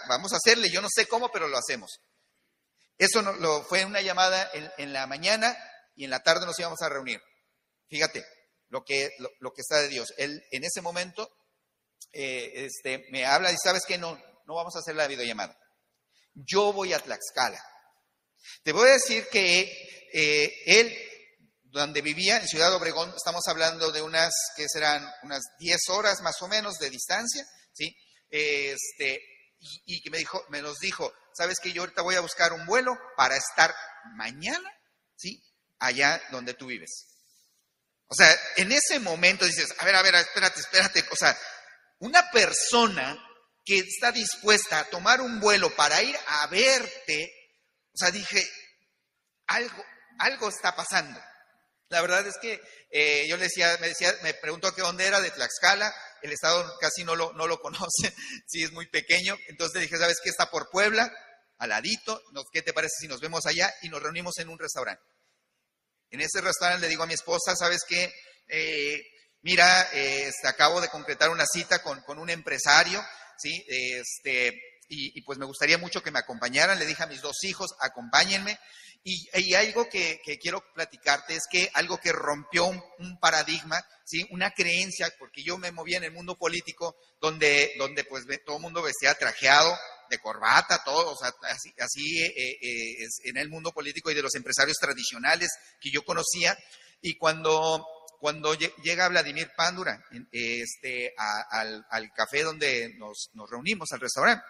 vamos 0.08 0.32
a 0.32 0.36
hacerle. 0.36 0.70
Yo 0.70 0.80
no 0.80 0.88
sé 0.88 1.06
cómo, 1.06 1.30
pero 1.32 1.48
lo 1.48 1.58
hacemos. 1.58 2.00
Eso 2.96 3.22
no, 3.22 3.32
lo, 3.32 3.64
fue 3.64 3.84
una 3.84 4.00
llamada 4.00 4.48
en, 4.76 4.92
la 4.92 5.06
mañana 5.06 5.56
y 5.96 6.04
en 6.04 6.10
la 6.10 6.22
tarde 6.22 6.46
nos 6.46 6.58
íbamos 6.58 6.80
a 6.82 6.88
reunir. 6.88 7.20
Fíjate 7.88 8.24
lo 8.68 8.84
que, 8.84 9.10
lo, 9.40 9.52
que 9.52 9.62
está 9.62 9.80
de 9.80 9.88
Dios. 9.88 10.14
Él 10.18 10.40
en 10.52 10.62
ese 10.62 10.80
momento 10.80 11.28
eh, 12.12 12.66
este, 12.66 13.06
me 13.10 13.26
habla 13.26 13.50
y 13.50 13.56
sabes 13.56 13.84
que 13.84 13.98
no, 13.98 14.16
no 14.50 14.56
vamos 14.56 14.74
a 14.74 14.80
hacer 14.80 14.96
la 14.96 15.06
videollamada. 15.06 15.56
Yo 16.34 16.72
voy 16.72 16.92
a 16.92 16.98
Tlaxcala. 16.98 17.64
Te 18.64 18.72
voy 18.72 18.88
a 18.88 18.94
decir 18.94 19.28
que 19.30 20.60
él 20.66 20.92
donde 21.62 22.02
vivía, 22.02 22.38
en 22.38 22.48
Ciudad 22.48 22.74
Obregón, 22.74 23.14
estamos 23.16 23.46
hablando 23.46 23.92
de 23.92 24.02
unas, 24.02 24.34
que 24.56 24.66
serán 24.68 25.08
unas 25.22 25.40
10 25.60 25.78
horas 25.90 26.20
más 26.22 26.42
o 26.42 26.48
menos 26.48 26.78
de 26.80 26.90
distancia, 26.90 27.46
¿sí? 27.72 27.96
Este, 28.28 29.22
y, 29.86 30.02
que 30.02 30.10
me 30.10 30.18
dijo, 30.18 30.44
me 30.48 30.60
nos 30.62 30.80
dijo, 30.80 31.12
¿sabes 31.32 31.60
que 31.60 31.72
yo 31.72 31.82
ahorita 31.82 32.02
voy 32.02 32.16
a 32.16 32.20
buscar 32.20 32.52
un 32.52 32.66
vuelo 32.66 32.98
para 33.16 33.36
estar 33.36 33.72
mañana, 34.16 34.68
¿sí? 35.14 35.40
Allá 35.78 36.20
donde 36.32 36.54
tú 36.54 36.66
vives. 36.66 37.06
O 38.08 38.16
sea, 38.16 38.36
en 38.56 38.72
ese 38.72 38.98
momento 38.98 39.44
dices, 39.44 39.72
a 39.78 39.84
ver, 39.84 39.94
a 39.94 40.02
ver, 40.02 40.16
espérate, 40.16 40.58
espérate, 40.58 41.04
o 41.12 41.16
sea, 41.16 41.38
una 42.00 42.28
persona 42.32 43.29
que 43.70 43.78
está 43.78 44.10
dispuesta 44.10 44.80
a 44.80 44.84
tomar 44.90 45.20
un 45.20 45.38
vuelo 45.38 45.72
para 45.76 46.02
ir 46.02 46.16
a 46.26 46.48
verte, 46.48 47.32
o 47.94 47.96
sea, 47.96 48.10
dije, 48.10 48.44
algo, 49.46 49.84
algo 50.18 50.48
está 50.48 50.74
pasando. 50.74 51.20
La 51.88 52.00
verdad 52.00 52.26
es 52.26 52.36
que 52.42 52.60
eh, 52.90 53.28
yo 53.28 53.36
le 53.36 53.44
decía, 53.44 53.78
me 53.80 53.86
decía, 53.86 54.12
me 54.24 54.34
preguntó 54.34 54.74
qué 54.74 54.82
dónde 54.82 55.06
era 55.06 55.20
de 55.20 55.30
Tlaxcala, 55.30 55.94
el 56.22 56.32
estado 56.32 56.68
casi 56.80 57.04
no 57.04 57.14
lo, 57.14 57.32
no 57.34 57.46
lo 57.46 57.60
conoce, 57.62 58.12
sí 58.48 58.64
es 58.64 58.72
muy 58.72 58.88
pequeño, 58.88 59.38
entonces 59.46 59.76
le 59.76 59.82
dije, 59.82 59.98
¿sabes 59.98 60.18
qué? 60.20 60.30
Está 60.30 60.50
por 60.50 60.68
Puebla, 60.70 61.08
al 61.58 61.68
ladito, 61.68 62.20
¿qué 62.52 62.62
te 62.62 62.72
parece 62.72 62.94
si 63.02 63.06
nos 63.06 63.20
vemos 63.20 63.46
allá? 63.46 63.72
Y 63.82 63.88
nos 63.88 64.02
reunimos 64.02 64.36
en 64.38 64.48
un 64.48 64.58
restaurante. 64.58 65.04
En 66.10 66.20
ese 66.20 66.40
restaurante 66.40 66.86
le 66.86 66.88
digo 66.88 67.04
a 67.04 67.06
mi 67.06 67.14
esposa, 67.14 67.54
¿sabes 67.54 67.82
qué? 67.86 68.12
Eh, 68.48 69.00
mira, 69.42 69.82
este, 69.92 70.48
acabo 70.48 70.80
de 70.80 70.88
concretar 70.88 71.30
una 71.30 71.46
cita 71.46 71.84
con, 71.84 72.00
con 72.02 72.18
un 72.18 72.30
empresario, 72.30 73.00
¿sí? 73.40 73.64
Este, 73.68 74.60
y, 74.88 75.20
pues 75.22 75.38
me 75.38 75.46
gustaría 75.46 75.78
mucho 75.78 76.02
que 76.02 76.10
me 76.10 76.18
acompañaran. 76.18 76.78
Le 76.78 76.86
dije 76.86 77.02
a 77.02 77.06
mis 77.06 77.22
dos 77.22 77.44
hijos, 77.44 77.70
acompáñenme. 77.80 78.58
Y, 79.02 79.54
algo 79.54 79.88
que, 79.88 80.20
quiero 80.40 80.62
platicarte 80.74 81.34
es 81.34 81.44
que 81.50 81.70
algo 81.74 81.98
que 81.98 82.12
rompió 82.12 82.66
un, 82.66 83.18
paradigma, 83.20 83.82
¿sí? 84.04 84.26
una 84.30 84.50
creencia, 84.50 85.08
porque 85.18 85.42
yo 85.42 85.58
me 85.58 85.72
movía 85.72 85.98
en 85.98 86.04
el 86.04 86.12
mundo 86.12 86.36
político 86.36 86.96
donde, 87.20 87.72
donde 87.78 88.04
pues 88.04 88.24
todo 88.44 88.56
el 88.56 88.62
mundo 88.62 88.82
vestía 88.82 89.14
trajeado, 89.14 89.76
de 90.10 90.18
corbata, 90.18 90.82
todo, 90.84 91.12
o 91.12 91.16
sea, 91.16 91.32
así, 91.78 92.20
eh, 92.20 92.58
eh, 92.60 92.94
es 92.98 93.20
en 93.24 93.36
el 93.36 93.48
mundo 93.48 93.70
político 93.72 94.10
y 94.10 94.14
de 94.14 94.22
los 94.22 94.34
empresarios 94.34 94.76
tradicionales 94.78 95.48
que 95.80 95.90
yo 95.90 96.02
conocía. 96.02 96.58
Y 97.00 97.16
cuando 97.16 97.86
cuando 98.20 98.54
llega 98.54 99.08
Vladimir 99.08 99.50
Pándura 99.56 100.04
este, 100.30 101.14
al, 101.16 102.12
café 102.14 102.42
donde 102.42 102.94
nos, 102.98 103.30
reunimos, 103.50 103.90
al 103.92 104.00
restaurante, 104.00 104.44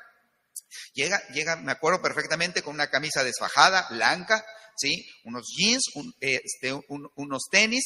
llega, 0.93 1.23
llega, 1.29 1.57
me 1.57 1.73
acuerdo 1.73 2.03
perfectamente, 2.03 2.62
con 2.62 2.75
una 2.75 2.91
camisa 2.91 3.23
desfajada, 3.23 3.87
blanca, 3.91 4.45
¿sí? 4.77 5.09
unos 5.25 5.47
jeans, 5.57 5.85
este, 6.21 6.73
unos 7.15 7.43
tenis 7.50 7.85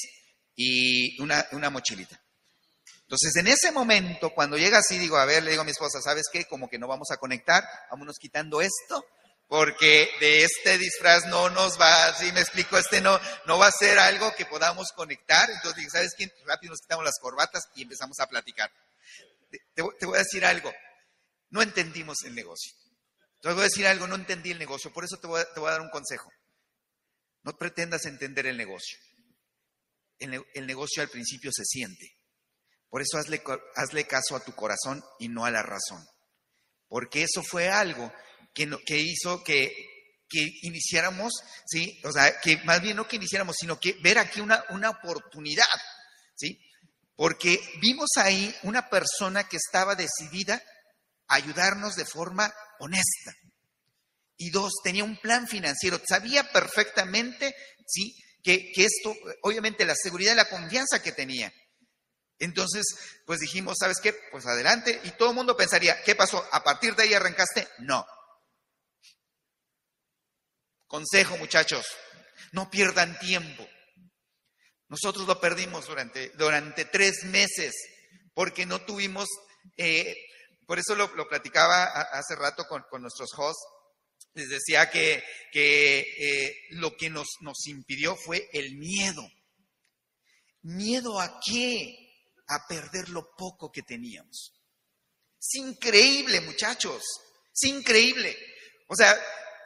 y 0.57 1.21
una, 1.21 1.47
una 1.53 1.71
mochilita. 1.71 2.19
Entonces, 3.03 3.37
en 3.37 3.49
ese 3.49 3.71
momento, 3.71 4.31
cuando 4.31 4.57
llega 4.57 4.79
así, 4.79 4.99
digo, 4.99 5.19
a 5.19 5.27
ver, 5.27 5.43
le 5.43 5.51
digo 5.51 5.63
a 5.63 5.67
mi 5.67 5.73
esposa, 5.73 6.01
¿sabes 6.01 6.25
qué? 6.33 6.47
Como 6.47 6.69
que 6.69 6.79
no 6.79 6.89
vamos 6.89 7.11
a 7.11 7.19
conectar, 7.19 7.63
vámonos 7.91 8.17
quitando 8.19 8.63
esto 8.63 9.05
porque 9.55 10.11
de 10.19 10.43
este 10.43 10.79
disfraz 10.79 11.27
no 11.27 11.49
nos 11.49 11.81
va, 11.81 12.13
si 12.19 12.33
me 12.33 12.41
explico, 12.41 12.77
este 12.77 13.01
no, 13.01 13.21
no 13.47 13.57
va 13.57 13.69
a 13.69 13.71
ser 13.71 14.01
algo 14.01 14.35
que 14.35 14.47
podamos 14.47 14.91
conectar. 14.97 15.49
Entonces 15.49 15.77
dije, 15.77 15.91
¿sabes 15.91 16.15
qué? 16.19 16.29
Rápido 16.45 16.73
nos 16.73 16.81
quitamos 16.81 17.05
las 17.05 17.21
corbatas 17.21 17.69
y 17.77 17.83
empezamos 17.83 18.19
a 18.19 18.27
platicar. 18.27 18.73
Te, 19.77 19.83
voy 19.83 20.17
a 20.17 20.25
decir 20.25 20.45
algo, 20.45 20.73
no 21.51 21.63
entendimos 21.63 22.25
el 22.25 22.35
negocio. 22.35 22.73
Te 23.41 23.53
voy 23.53 23.61
a 23.61 23.65
decir 23.67 23.87
algo, 23.87 24.09
no 24.09 24.17
entendí 24.17 24.51
el 24.51 24.59
negocio, 24.59 24.93
por 24.93 25.05
eso 25.05 25.19
te 25.19 25.29
voy 25.29 25.41
a, 25.41 25.71
dar 25.71 25.83
un 25.83 25.91
consejo. 25.91 26.29
No 27.45 27.57
pretendas 27.57 28.07
entender 28.07 28.49
el 28.49 28.57
negocio. 28.57 28.99
El, 30.19 30.45
el 30.53 30.67
negocio 30.67 31.01
al 31.01 31.11
principio 31.11 31.53
se 31.55 31.65
siente. 31.65 32.11
Por 32.89 33.03
eso 33.03 33.19
hazle, 33.19 33.41
hazle 33.77 34.05
caso 34.09 34.35
a 34.35 34.41
tu 34.41 34.53
corazón 34.57 35.01
y 35.21 35.29
no 35.29 35.45
a 35.45 35.53
la 35.53 35.63
razón. 35.63 36.05
Porque 36.89 37.23
eso 37.23 37.45
fue 37.45 37.69
algo 37.69 38.13
que, 38.55 39.01
hizo 39.01 39.43
que, 39.43 39.73
que 40.29 40.51
iniciáramos, 40.63 41.33
¿sí? 41.67 42.01
O 42.05 42.13
sea, 42.13 42.41
que 42.41 42.59
más 42.59 42.81
bien 42.81 42.97
no 42.97 43.09
que 43.09 43.17
iniciáramos, 43.17 43.57
sino 43.59 43.79
que 43.79 43.95
ver 44.03 44.19
aquí 44.19 44.41
una, 44.41 44.65
una 44.71 44.91
oportunidad, 44.91 45.65
¿sí? 46.37 46.59
Porque 47.17 47.61
vimos 47.81 48.11
ahí 48.17 48.55
una 48.63 48.89
persona 48.89 49.45
que 49.49 49.57
estaba 49.57 49.95
decidida 49.95 50.63
a 51.29 51.35
ayudarnos 51.37 51.97
de 51.97 52.05
forma 52.05 52.53
honesta. 52.79 53.33
Y 54.37 54.51
dos, 54.51 54.73
tenía 54.83 55.05
un 55.05 55.17
plan 55.21 55.47
financiero, 55.47 56.01
sabía 56.09 56.51
perfectamente, 56.53 57.55
¿sí? 57.87 58.15
Que, 58.43 58.73
que 58.73 58.85
esto, 58.85 59.15
obviamente 59.43 59.85
la 59.85 59.95
seguridad 59.95 60.33
y 60.33 60.37
la 60.37 60.49
confianza 60.49 61.03
que 61.03 61.13
tenía. 61.13 61.53
Entonces, 62.39 62.85
pues 63.27 63.41
dijimos, 63.41 63.77
¿sabes 63.79 63.99
qué? 64.03 64.15
Pues 64.31 64.45
adelante. 64.47 65.01
Y 65.05 65.13
todo 65.13 65.31
el 65.31 65.35
mundo 65.35 65.57
pensaría, 65.57 66.03
¿qué 66.03 66.15
pasó? 66.15 66.45
¿A 66.53 66.63
partir 66.63 66.95
de 66.95 67.05
ahí 67.05 67.15
arrancaste? 67.15 67.69
No. 67.79 68.05
Consejo, 70.95 71.37
muchachos, 71.39 71.85
no 72.53 72.71
pierdan 72.71 73.19
tiempo. 73.19 73.69
Nosotros 74.87 75.27
lo 75.27 75.41
perdimos 75.41 75.89
durante, 75.89 76.29
durante 76.37 76.85
tres 76.85 77.25
meses 77.25 77.75
porque 78.33 78.65
no 78.65 78.81
tuvimos, 78.83 79.29
eh, 79.77 80.17
por 80.69 80.79
eso 80.79 80.95
lo, 80.95 81.11
platicaba 81.29 81.87
hace 81.87 82.37
rato 82.37 82.65
con, 82.69 82.85
nuestros 83.03 83.29
hosts, 83.37 83.61
les 84.35 84.49
decía 84.49 84.89
que, 84.89 85.25
que 85.51 85.99
eh, 85.99 86.57
lo 86.71 86.97
que 86.97 87.11
nos, 87.11 87.27
nos 87.41 87.67
impidió 87.67 88.15
fue 88.15 88.49
el 88.53 88.77
miedo. 88.77 89.29
¿Miedo 90.63 91.21
a 91.21 91.41
qué? 91.45 92.15
A 92.47 92.69
perder 92.69 93.09
lo 93.09 93.35
poco 93.37 93.73
que 93.73 93.83
teníamos. 93.83 94.53
Es 95.41 95.55
increíble, 95.57 96.41
muchachos. 96.43 97.03
Es 97.53 97.69
increíble. 97.69 98.39
O 98.87 98.95
sea, 98.95 99.13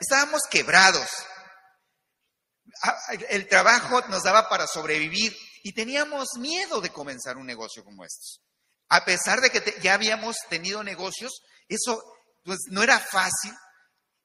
estábamos 0.01 0.43
quebrados. 0.51 1.09
Ah, 2.83 2.97
el 3.31 3.49
trabajo 3.49 4.01
nos 4.09 4.23
daba 4.23 4.49
para 4.49 4.67
sobrevivir 4.67 5.37
y 5.63 5.73
teníamos 5.73 6.29
miedo 6.39 6.81
de 6.81 6.91
comenzar 6.91 7.37
un 7.37 7.47
negocio 7.47 7.85
como 7.85 8.05
estos. 8.05 8.41
A 8.89 9.05
pesar 9.05 9.41
de 9.41 9.51
que 9.51 9.75
ya 9.83 9.95
habíamos 9.95 10.37
tenido 10.49 10.83
negocios, 10.83 11.43
eso 11.69 12.03
pues 12.45 12.59
no 12.71 12.83
era 12.83 12.99
fácil, 12.99 13.53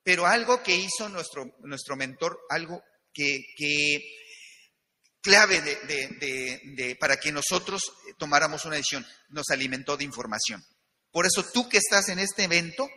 pero 0.04 0.26
algo 0.26 0.64
que 0.64 0.76
hizo 0.76 1.10
nuestro, 1.10 1.46
nuestro 1.64 1.96
mentor, 1.96 2.40
algo 2.50 2.82
que, 3.14 4.00
clave 5.22 5.62
de, 5.62 6.98
para 7.00 7.18
que 7.18 7.32
nosotros 7.32 7.82
tomáramos 8.18 8.66
una 8.66 8.76
decisión, 8.76 9.06
nos 9.30 9.50
alimentó 9.50 9.98
de 9.98 10.06
información. 10.06 10.64
Por 11.12 11.26
eso 11.26 11.44
tú 11.52 11.70
que 11.70 11.78
estás 11.78 12.10
en 12.10 12.20
este 12.20 12.44
evento, 12.44 12.88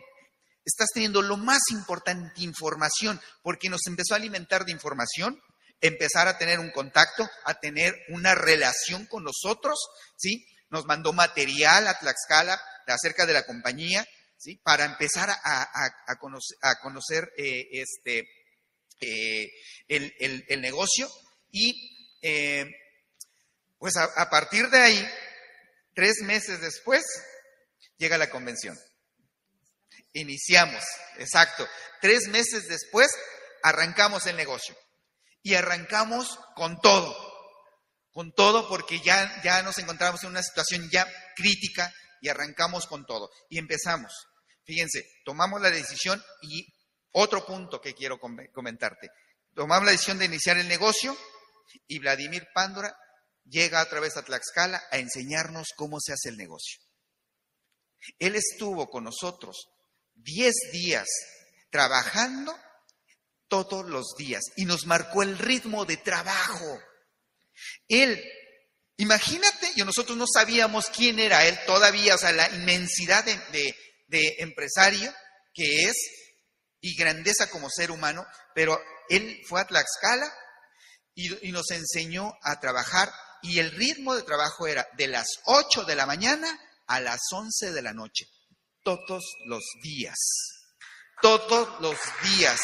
estás 0.67 0.89
teniendo 0.93 1.21
lo 1.21 1.37
más 1.37 1.61
importante, 1.71 2.41
información, 2.41 3.19
porque 3.41 3.69
nos 3.69 3.87
empezó 3.87 4.13
a 4.13 4.17
alimentar 4.17 4.65
de 4.65 4.73
información, 4.73 5.41
empezar 5.79 6.27
a 6.27 6.37
tener 6.37 6.59
un 6.59 6.71
contacto, 6.71 7.27
a 7.45 7.53
tener 7.59 7.95
una 8.09 8.35
relación 8.35 9.05
con 9.05 9.23
nosotros, 9.23 9.79
¿sí? 10.17 10.45
Nos 10.69 10.85
mandó 10.85 11.13
material 11.13 11.87
a 11.87 11.97
Tlaxcala 11.97 12.61
acerca 12.85 13.25
de 13.25 13.33
la 13.33 13.45
compañía, 13.45 14.05
¿sí? 14.37 14.57
Para 14.57 14.83
empezar 14.83 15.29
a, 15.29 16.19
conocer, 16.81 17.31
eh, 17.37 17.67
este, 17.71 18.27
eh, 18.99 19.49
el, 19.87 20.61
negocio 20.61 21.09
y 21.49 22.17
eh, 22.21 22.65
pues 23.77 23.95
a 23.95 24.29
partir 24.29 24.69
de 24.69 24.79
ahí, 24.79 25.09
tres 25.93 26.17
meses 26.23 26.59
después, 26.59 27.03
llega 27.97 28.17
la 28.17 28.29
convención. 28.29 28.77
Iniciamos, 30.13 30.83
exacto. 31.17 31.67
Tres 32.01 32.27
meses 32.27 32.67
después 32.67 33.09
arrancamos 33.63 34.25
el 34.25 34.35
negocio. 34.35 34.75
Y 35.43 35.55
arrancamos 35.55 36.39
con 36.55 36.79
todo. 36.81 37.15
Con 38.11 38.33
todo 38.33 38.67
porque 38.67 38.99
ya, 38.99 39.41
ya 39.43 39.61
nos 39.61 39.77
encontramos 39.77 40.23
en 40.23 40.31
una 40.31 40.43
situación 40.43 40.89
ya 40.89 41.07
crítica 41.35 41.93
y 42.21 42.29
arrancamos 42.29 42.87
con 42.87 43.05
todo. 43.05 43.29
Y 43.49 43.59
empezamos. 43.59 44.11
Fíjense, 44.65 45.07
tomamos 45.23 45.61
la 45.61 45.69
decisión 45.69 46.21
y 46.41 46.67
otro 47.11 47.45
punto 47.45 47.79
que 47.79 47.93
quiero 47.93 48.19
comentarte. 48.19 49.09
Tomamos 49.53 49.85
la 49.85 49.91
decisión 49.91 50.17
de 50.17 50.25
iniciar 50.25 50.57
el 50.57 50.67
negocio 50.67 51.17
y 51.87 51.99
Vladimir 51.99 52.47
Pándora 52.53 52.95
llega 53.45 53.83
otra 53.83 53.99
vez 53.99 54.17
a 54.17 54.23
Tlaxcala 54.23 54.83
a 54.91 54.97
enseñarnos 54.97 55.67
cómo 55.75 55.99
se 55.99 56.13
hace 56.13 56.29
el 56.29 56.37
negocio. 56.37 56.79
Él 58.19 58.35
estuvo 58.35 58.89
con 58.89 59.05
nosotros 59.05 59.67
10 60.17 60.53
días 60.71 61.07
trabajando 61.69 62.57
todos 63.47 63.85
los 63.85 64.15
días 64.17 64.43
y 64.55 64.65
nos 64.65 64.85
marcó 64.85 65.23
el 65.23 65.37
ritmo 65.37 65.85
de 65.85 65.97
trabajo. 65.97 66.79
Él, 67.87 68.21
imagínate, 68.97 69.71
yo 69.75 69.85
nosotros 69.85 70.17
no 70.17 70.25
sabíamos 70.27 70.87
quién 70.87 71.19
era 71.19 71.45
él 71.45 71.57
todavía, 71.65 72.15
o 72.15 72.17
sea, 72.17 72.31
la 72.31 72.49
inmensidad 72.49 73.23
de, 73.23 73.75
empresario 74.39 75.13
que 75.53 75.83
es 75.83 75.95
y 76.79 76.95
grandeza 76.95 77.49
como 77.49 77.69
ser 77.69 77.91
humano, 77.91 78.25
pero 78.53 78.79
él 79.09 79.41
fue 79.47 79.61
a 79.61 79.67
Tlaxcala 79.67 80.31
y, 81.15 81.47
y 81.47 81.51
nos 81.51 81.71
enseñó 81.71 82.33
a 82.43 82.59
trabajar 82.59 83.11
y 83.41 83.59
el 83.59 83.71
ritmo 83.71 84.15
de 84.15 84.23
trabajo 84.23 84.67
era 84.67 84.87
de 84.97 85.07
las 85.07 85.27
8 85.45 85.85
de 85.85 85.95
la 85.95 86.05
mañana 86.05 86.59
a 86.85 86.99
las 87.01 87.21
11 87.31 87.71
de 87.71 87.81
la 87.81 87.93
noche 87.93 88.27
todos 88.87 89.35
los 89.47 89.65
días. 89.83 90.15
Todos 91.21 91.81
los 91.81 91.97
días. 92.23 92.57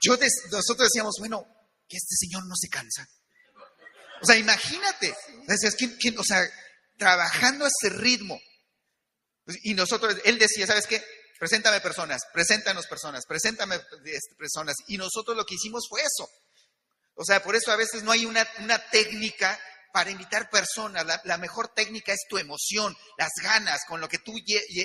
Yo 0.00 0.16
nosotros 0.50 0.88
decíamos, 0.88 1.16
bueno, 1.18 1.44
que 1.86 1.98
este 1.98 2.16
señor 2.16 2.46
no 2.46 2.54
se 2.56 2.68
cansa. 2.70 3.06
O 4.22 4.26
sea, 4.26 4.36
imagínate, 4.36 5.14
o 6.16 6.24
sea, 6.24 6.50
trabajando 6.96 7.66
a 7.66 7.68
ese 7.68 7.94
ritmo. 7.94 8.40
Y 9.62 9.74
nosotros, 9.74 10.16
él 10.24 10.38
decía, 10.38 10.66
¿sabes 10.66 10.86
qué? 10.86 11.04
Preséntame 11.38 11.82
personas, 11.82 12.22
preséntanos 12.32 12.86
personas, 12.86 13.26
preséntame 13.26 13.74
este, 13.74 14.34
personas. 14.38 14.76
Y 14.86 14.96
nosotros 14.96 15.36
lo 15.36 15.44
que 15.44 15.56
hicimos 15.56 15.86
fue 15.90 16.00
eso. 16.00 16.26
O 17.16 17.24
sea, 17.24 17.42
por 17.42 17.54
eso 17.54 17.70
a 17.70 17.76
veces 17.76 18.02
no 18.02 18.12
hay 18.12 18.24
una, 18.24 18.48
una 18.60 18.78
técnica 18.90 19.60
para 19.92 20.10
invitar 20.10 20.50
personas. 20.50 21.04
La, 21.24 21.38
mejor 21.38 21.72
técnica 21.74 22.12
es 22.12 22.26
tu 22.28 22.38
emoción, 22.38 22.96
las 23.18 23.30
ganas, 23.42 23.84
con 23.86 24.00
lo 24.00 24.08
que 24.08 24.18
tú 24.18 24.34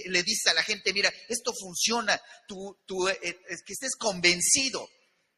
le 0.05 0.23
dices 0.23 0.47
a 0.47 0.53
la 0.53 0.63
gente, 0.63 0.93
mira, 0.93 1.11
esto 1.29 1.51
funciona, 1.53 2.19
tú, 2.47 2.77
tú 2.85 3.07
eh, 3.07 3.17
que 3.21 3.73
estés 3.73 3.95
convencido, 3.95 4.87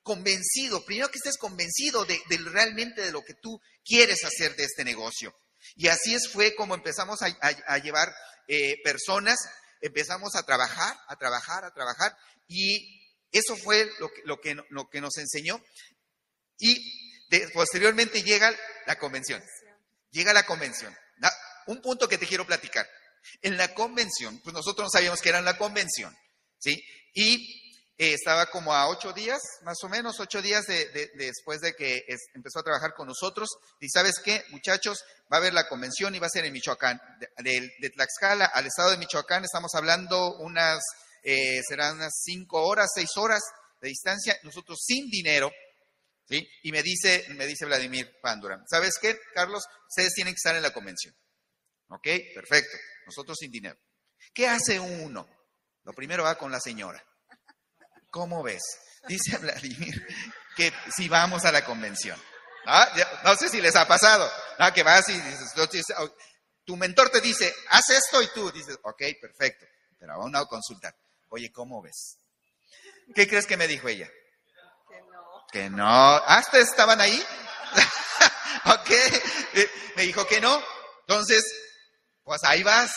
convencido, 0.04 0.84
primero 0.86 1.10
que 1.10 1.18
estés 1.18 1.38
convencido 1.38 2.06
de, 2.06 2.20
realmente 2.46 3.02
de 3.02 3.12
lo 3.12 3.24
que 3.24 3.34
tú 3.34 3.60
quieres 3.84 4.24
hacer 4.24 4.56
de 4.56 4.64
este 4.64 4.84
negocio. 4.84 5.34
Y 5.76 5.88
así 5.88 6.16
es, 6.16 6.30
fue 6.30 6.56
como 6.56 6.76
empezamos 6.76 7.20
a, 7.22 7.78
llevar 7.80 8.14
eh, 8.48 8.76
personas, 8.84 9.38
empezamos 9.82 10.36
a 10.36 10.44
trabajar, 10.44 10.96
a 11.08 11.16
trabajar, 11.18 11.66
a 11.66 11.74
trabajar, 11.74 12.16
y 12.48 13.02
eso 13.32 13.58
fue 13.58 13.90
lo 14.00 14.10
que, 14.10 14.22
lo 14.24 14.40
que, 14.40 14.58
lo 14.70 14.90
que 14.90 15.02
nos 15.02 15.18
enseñó. 15.18 15.62
Y 16.58 17.08
posteriormente 17.54 18.24
llega 18.24 18.56
la 18.86 18.98
convención. 18.98 19.44
Llega 20.12 20.34
la 20.34 20.46
convención. 20.46 20.96
Un 21.68 21.82
punto 21.82 22.08
que 22.08 22.18
te 22.18 22.26
quiero 22.26 22.46
platicar. 22.46 22.88
En 23.42 23.58
la 23.58 23.74
convención, 23.74 24.40
pues 24.42 24.54
nosotros 24.54 24.86
no 24.86 24.90
sabíamos 24.90 25.22
que 25.22 25.30
era 25.30 25.42
la 25.42 25.58
convención, 25.58 26.16
¿sí? 26.60 26.82
Y 27.14 27.68
eh, 28.00 28.14
estaba 28.14 28.46
como 28.46 28.74
a 28.74 28.88
ocho 28.88 29.12
días, 29.12 29.42
más 29.64 29.78
o 29.84 29.90
menos, 29.90 30.20
ocho 30.20 30.42
días 30.42 30.66
de, 30.68 31.10
después 31.16 31.62
de 31.62 31.74
que 31.74 32.06
empezó 32.36 32.60
a 32.60 32.64
trabajar 32.64 32.94
con 32.94 33.08
nosotros. 33.08 33.50
Y 33.80 33.90
sabes 33.90 34.20
qué, 34.24 34.44
muchachos, 34.50 35.04
va 35.32 35.38
a 35.38 35.40
haber 35.40 35.54
la 35.54 35.68
convención 35.68 36.14
y 36.14 36.20
va 36.20 36.28
a 36.28 36.30
ser 36.30 36.46
en 36.46 36.54
Michoacán. 36.54 37.02
De, 37.40 37.90
Tlaxcala 37.90 38.46
al 38.46 38.68
estado 38.68 38.92
de 38.92 38.98
Michoacán 38.98 39.44
estamos 39.44 39.74
hablando 39.74 40.38
unas, 40.38 40.80
eh, 41.24 41.60
serán 41.68 41.96
unas 41.96 42.14
cinco 42.24 42.66
horas, 42.66 42.92
seis 42.94 43.10
horas 43.18 43.42
de 43.82 43.90
distancia, 43.90 44.38
nosotros 44.44 44.80
sin 44.86 45.10
dinero. 45.10 45.52
¿Sí? 46.28 46.48
Y 46.64 46.72
me 46.72 46.84
dice, 46.84 47.26
me 47.30 47.46
dice 47.46 47.66
Vladimir 47.66 48.12
Pandura, 48.22 48.62
¿sabes 48.70 48.98
qué, 49.00 49.20
Carlos? 49.34 49.64
Ustedes 49.90 50.14
tienen 50.14 50.34
que 50.34 50.38
estar 50.38 50.56
en 50.56 50.64
la 50.64 50.72
convención. 50.74 51.16
¿Ok? 51.90 52.08
Perfecto. 52.34 52.78
Nosotros 53.06 53.38
sin 53.40 53.52
dinero. 53.52 53.78
¿Qué 54.34 54.48
hace 54.48 54.80
uno? 54.80 55.28
Lo 55.84 55.94
primero 55.94 56.24
va 56.24 56.38
con 56.38 56.52
la 56.52 56.60
señora. 56.60 57.04
¿Cómo 58.10 58.44
ves? 58.44 58.64
Dice 59.08 59.38
Vladimir 59.42 60.06
que 60.56 60.74
si 60.96 61.08
vamos 61.08 61.46
a 61.46 61.52
la 61.52 61.64
convención. 61.64 62.20
No 63.24 63.36
sé 63.36 63.48
si 63.50 63.62
les 63.62 63.76
ha 63.76 63.88
pasado. 63.88 64.30
Que 64.74 64.84
vas 64.84 65.08
y 65.10 65.14
dices, 65.14 65.54
oh, 65.98 66.16
tu 66.66 66.76
mentor 66.76 67.10
te 67.10 67.22
dice, 67.22 67.54
haz 67.70 67.90
esto 67.90 68.22
y 68.22 68.28
tú 68.34 68.52
dices, 68.52 68.78
ok, 68.84 69.02
perfecto, 69.22 69.66
pero 69.98 70.18
vamos 70.18 70.42
a 70.42 70.46
consultar. 70.46 70.94
Oye, 71.30 71.52
¿cómo 71.52 71.82
ves? 71.82 72.18
¿Qué 73.16 73.28
crees 73.28 73.46
que 73.46 73.56
me 73.56 73.68
dijo 73.68 73.88
ella? 73.88 74.10
Que 75.52 75.70
no. 75.70 75.78
No. 75.78 76.16
¿Hasta 76.26 76.60
estaban 76.60 77.00
ahí? 77.02 77.24
ok, 78.66 78.90
me 79.96 80.04
dijo 80.04 80.26
que 80.28 80.42
no. 80.42 80.62
Entonces, 81.08 81.44
pues 82.24 82.44
ahí 82.44 82.64
vas, 82.64 82.92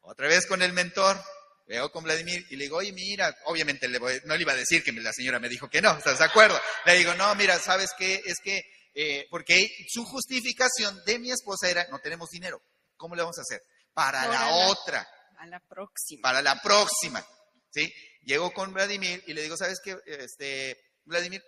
otra 0.00 0.26
vez 0.26 0.46
con 0.46 0.62
el 0.62 0.72
mentor. 0.72 1.22
Veo 1.68 1.92
con 1.92 2.02
Vladimir 2.02 2.46
y 2.48 2.56
le 2.56 2.64
digo, 2.64 2.78
oye, 2.78 2.92
mira, 2.92 3.36
obviamente 3.44 3.88
le 3.88 4.00
no 4.24 4.34
le 4.34 4.40
iba 4.40 4.52
a 4.52 4.56
decir 4.56 4.82
que 4.82 4.90
la 4.90 5.12
señora 5.12 5.38
me 5.38 5.50
dijo 5.50 5.68
que 5.68 5.82
no, 5.82 5.98
¿estás 5.98 6.18
de 6.18 6.24
acuerdo? 6.24 6.58
Le 6.86 6.94
digo, 6.94 7.14
no, 7.14 7.34
mira, 7.34 7.58
¿sabes 7.58 7.90
qué? 7.98 8.22
Es 8.24 8.36
que, 8.42 8.62
eh, 8.94 9.26
porque 9.30 9.68
su 9.86 10.02
justificación 10.06 10.98
de 11.04 11.18
mi 11.18 11.30
esposa 11.30 11.68
era, 11.68 11.86
no 11.90 11.98
tenemos 11.98 12.30
dinero, 12.30 12.62
¿cómo 12.96 13.14
le 13.14 13.20
vamos 13.20 13.36
a 13.38 13.42
hacer? 13.42 13.60
Para 13.92 14.26
la, 14.26 14.48
otra. 14.68 15.06
A 15.36 15.46
la 15.46 15.60
próxima. 15.60 16.22
Para 16.22 16.40
la 16.40 16.58
próxima, 16.62 17.22
¿sí? 17.70 17.92
Llego 18.22 18.50
con 18.54 18.72
Vladimir 18.72 19.22
y 19.26 19.34
le 19.34 19.42
digo, 19.42 19.58
¿sabes 19.58 19.78
qué? 19.84 19.94
Este, 20.06 20.74
Vladimir, 21.04 21.44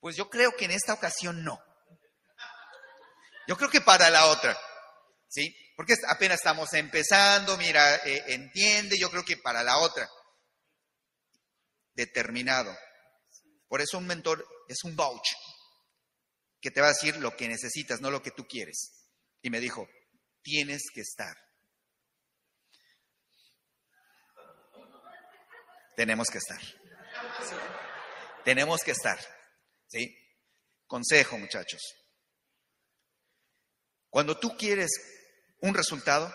pues 0.00 0.16
yo 0.16 0.28
creo 0.28 0.54
que 0.56 0.66
en 0.66 0.72
esta 0.72 0.94
ocasión 0.94 1.44
no. 1.44 1.58
Yo 3.46 3.56
creo 3.56 3.70
que 3.70 3.80
para 3.80 4.10
la 4.10 4.26
otra, 4.26 4.58
¿sí? 5.28 5.54
Porque 5.76 5.94
apenas 6.08 6.38
estamos 6.38 6.72
empezando, 6.74 7.56
mira, 7.56 7.96
eh, 8.04 8.24
entiende, 8.28 8.98
yo 8.98 9.10
creo 9.10 9.24
que 9.24 9.36
para 9.36 9.62
la 9.62 9.78
otra, 9.78 10.08
determinado. 11.94 12.76
Por 13.68 13.80
eso 13.80 13.98
un 13.98 14.06
mentor 14.06 14.46
es 14.68 14.84
un 14.84 14.96
vouch, 14.96 15.28
que 16.60 16.70
te 16.70 16.80
va 16.80 16.88
a 16.88 16.92
decir 16.92 17.16
lo 17.16 17.36
que 17.36 17.48
necesitas, 17.48 18.00
no 18.00 18.10
lo 18.10 18.22
que 18.22 18.30
tú 18.30 18.46
quieres. 18.46 19.08
Y 19.40 19.50
me 19.50 19.60
dijo, 19.60 19.88
tienes 20.42 20.82
que 20.92 21.00
estar. 21.00 21.36
Tenemos 25.96 26.28
que 26.28 26.38
estar. 26.38 26.60
Tenemos 28.44 28.80
que 28.82 28.92
estar. 28.92 29.18
¿Sí? 29.88 30.16
Consejo, 30.86 31.38
muchachos. 31.38 31.80
Cuando 34.08 34.38
tú 34.38 34.56
quieres 34.56 34.90
un 35.60 35.74
resultado, 35.74 36.32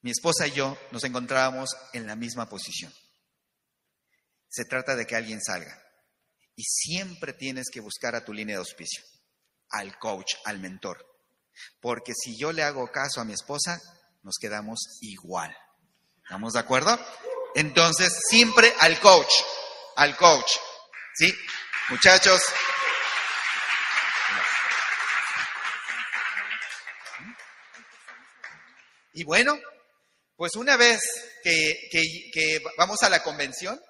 mi 0.00 0.10
esposa 0.10 0.46
y 0.46 0.52
yo 0.52 0.78
nos 0.90 1.04
encontrábamos 1.04 1.70
en 1.92 2.06
la 2.06 2.16
misma 2.16 2.48
posición. 2.48 2.92
Se 4.48 4.64
trata 4.64 4.96
de 4.96 5.06
que 5.06 5.16
alguien 5.16 5.42
salga. 5.42 5.82
Y 6.54 6.62
siempre 6.64 7.32
tienes 7.32 7.66
que 7.72 7.80
buscar 7.80 8.14
a 8.16 8.24
tu 8.24 8.32
línea 8.32 8.56
de 8.56 8.60
auspicio, 8.60 9.04
al 9.70 9.98
coach, 9.98 10.34
al 10.44 10.58
mentor. 10.58 11.04
Porque 11.80 12.12
si 12.14 12.36
yo 12.38 12.52
le 12.52 12.62
hago 12.62 12.90
caso 12.90 13.20
a 13.20 13.24
mi 13.24 13.32
esposa, 13.32 13.80
nos 14.22 14.36
quedamos 14.40 14.98
igual. 15.00 15.54
¿Estamos 16.22 16.54
de 16.54 16.58
acuerdo? 16.58 16.98
Entonces, 17.54 18.12
siempre 18.28 18.72
al 18.80 18.98
coach, 19.00 19.32
al 19.96 20.16
coach. 20.16 20.52
¿Sí? 21.18 21.36
Muchachos, 21.88 22.40
Y 29.18 29.24
bueno, 29.24 29.58
pues 30.36 30.54
una 30.54 30.76
vez 30.76 31.00
que, 31.42 32.62
vamos 32.76 33.02
a 33.02 33.10
la 33.10 33.24
convención, 33.24 33.80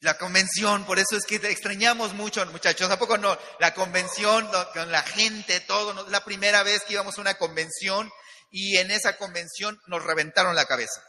la 0.00 0.18
convención, 0.18 0.84
por 0.84 0.98
eso 0.98 1.16
es 1.16 1.24
que 1.24 1.36
extrañamos 1.36 2.12
mucho, 2.12 2.44
muchachos, 2.46 2.90
¿a 2.90 2.98
poco 2.98 3.16
no? 3.16 3.38
La 3.58 3.72
convención 3.72 4.46
con 4.74 4.92
la 4.92 5.02
gente, 5.02 5.60
todo, 5.60 6.06
la 6.10 6.22
primera 6.26 6.62
vez 6.62 6.82
que 6.82 6.92
íbamos 6.92 7.16
a 7.16 7.22
una 7.22 7.38
convención 7.38 8.10
y 8.50 8.76
en 8.76 8.90
esa 8.90 9.16
convención 9.16 9.80
nos 9.86 10.04
reventaron 10.04 10.54
la 10.54 10.66
cabeza. 10.66 11.02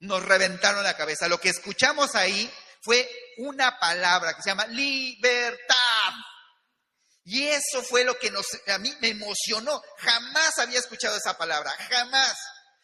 Nos 0.00 0.22
reventaron 0.22 0.84
la 0.84 0.98
cabeza. 0.98 1.28
Lo 1.28 1.40
que 1.40 1.48
escuchamos 1.48 2.14
ahí 2.14 2.52
fue 2.82 3.08
una 3.38 3.78
palabra 3.78 4.34
que 4.34 4.42
se 4.42 4.50
llama 4.50 4.66
libertad. 4.66 6.12
Y 7.24 7.46
eso 7.46 7.82
fue 7.82 8.04
lo 8.04 8.18
que 8.18 8.30
nos, 8.30 8.46
a 8.68 8.78
mí 8.78 8.94
me 9.00 9.08
emocionó. 9.08 9.82
Jamás 9.98 10.58
había 10.58 10.78
escuchado 10.78 11.16
esa 11.16 11.36
palabra, 11.36 11.70
jamás. 11.90 12.38